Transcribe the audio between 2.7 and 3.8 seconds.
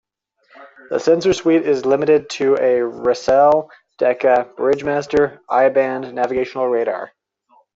Racel